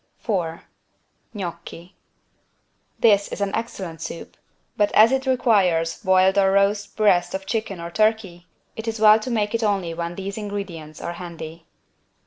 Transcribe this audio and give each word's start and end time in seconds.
4 0.17 0.63
GNOCCHI 1.35 1.93
This 2.99 3.27
is 3.27 3.39
an 3.39 3.53
excellent 3.53 4.01
soup, 4.01 4.35
but 4.75 4.91
as 4.93 5.11
it 5.11 5.27
requires 5.27 6.01
boiled 6.01 6.39
or 6.39 6.51
roast 6.53 6.95
breast 6.97 7.35
of 7.35 7.45
chicken 7.45 7.79
or 7.79 7.91
turkey 7.91 8.47
it 8.75 8.87
is 8.87 8.99
well 8.99 9.19
to 9.19 9.29
make 9.29 9.53
it 9.53 9.61
only 9.61 9.93
when 9.93 10.15
these 10.15 10.39
ingredients 10.39 11.01
are 11.01 11.13
handy. 11.13 11.67